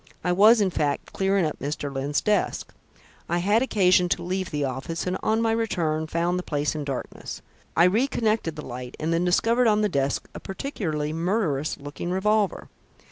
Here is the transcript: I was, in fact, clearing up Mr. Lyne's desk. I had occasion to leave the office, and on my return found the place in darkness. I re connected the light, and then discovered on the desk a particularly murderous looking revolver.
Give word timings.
I 0.23 0.31
was, 0.31 0.61
in 0.61 0.71
fact, 0.71 1.13
clearing 1.13 1.45
up 1.45 1.59
Mr. 1.59 1.93
Lyne's 1.93 2.21
desk. 2.21 2.73
I 3.29 3.37
had 3.37 3.61
occasion 3.61 4.09
to 4.09 4.23
leave 4.23 4.49
the 4.49 4.65
office, 4.65 5.05
and 5.05 5.15
on 5.21 5.43
my 5.43 5.51
return 5.51 6.07
found 6.07 6.39
the 6.39 6.41
place 6.41 6.73
in 6.73 6.83
darkness. 6.83 7.43
I 7.77 7.83
re 7.83 8.07
connected 8.07 8.55
the 8.55 8.65
light, 8.65 8.95
and 8.99 9.13
then 9.13 9.25
discovered 9.25 9.67
on 9.67 9.81
the 9.81 9.89
desk 9.89 10.27
a 10.33 10.39
particularly 10.39 11.13
murderous 11.13 11.77
looking 11.77 12.09
revolver. 12.09 12.67